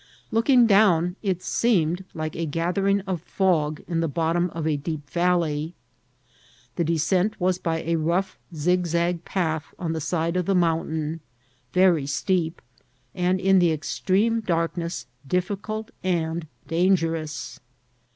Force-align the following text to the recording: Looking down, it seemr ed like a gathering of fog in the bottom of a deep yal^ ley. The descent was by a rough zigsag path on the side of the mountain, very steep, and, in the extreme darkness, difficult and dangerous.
Looking 0.31 0.65
down, 0.65 1.15
it 1.21 1.41
seemr 1.41 1.99
ed 1.99 2.05
like 2.15 2.35
a 2.35 2.47
gathering 2.47 3.01
of 3.01 3.21
fog 3.21 3.83
in 3.87 3.99
the 3.99 4.07
bottom 4.07 4.49
of 4.49 4.65
a 4.65 4.75
deep 4.75 5.07
yal^ 5.11 5.41
ley. 5.41 5.73
The 6.75 6.83
descent 6.83 7.39
was 7.39 7.59
by 7.59 7.83
a 7.83 7.97
rough 7.97 8.39
zigsag 8.55 9.25
path 9.25 9.75
on 9.77 9.93
the 9.93 10.01
side 10.01 10.37
of 10.37 10.47
the 10.47 10.55
mountain, 10.55 11.19
very 11.71 12.07
steep, 12.07 12.63
and, 13.13 13.39
in 13.39 13.59
the 13.59 13.71
extreme 13.71 14.39
darkness, 14.41 15.05
difficult 15.27 15.91
and 16.03 16.47
dangerous. 16.67 17.59